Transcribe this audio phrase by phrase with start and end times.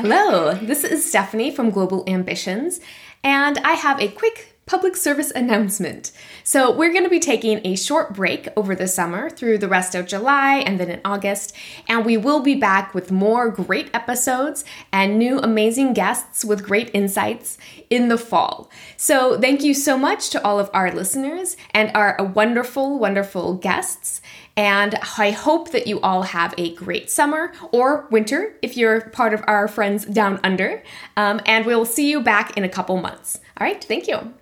[0.00, 2.80] Hello, this is Stephanie from Global Ambitions,
[3.22, 6.12] and I have a quick public service announcement.
[6.44, 9.96] So, we're going to be taking a short break over the summer through the rest
[9.96, 11.56] of July and then in August,
[11.88, 16.88] and we will be back with more great episodes and new amazing guests with great
[16.94, 17.58] insights
[17.90, 18.70] in the fall.
[18.96, 24.22] So, thank you so much to all of our listeners and our wonderful, wonderful guests.
[24.56, 29.34] And I hope that you all have a great summer or winter if you're part
[29.34, 30.84] of our friends down under.
[31.16, 33.40] Um, and we'll see you back in a couple months.
[33.58, 34.32] All right, thank you.